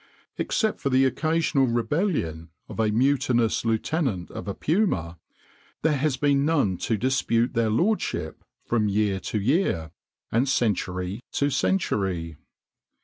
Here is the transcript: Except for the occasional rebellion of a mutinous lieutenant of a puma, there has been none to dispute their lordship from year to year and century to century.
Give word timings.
Except 0.39 0.79
for 0.81 0.89
the 0.89 1.05
occasional 1.05 1.67
rebellion 1.67 2.49
of 2.67 2.79
a 2.79 2.89
mutinous 2.89 3.63
lieutenant 3.63 4.31
of 4.31 4.47
a 4.47 4.55
puma, 4.55 5.19
there 5.83 5.95
has 5.97 6.17
been 6.17 6.43
none 6.43 6.77
to 6.77 6.97
dispute 6.97 7.53
their 7.53 7.69
lordship 7.69 8.43
from 8.65 8.89
year 8.89 9.19
to 9.19 9.39
year 9.39 9.91
and 10.31 10.49
century 10.49 11.21
to 11.33 11.51
century. 11.51 12.35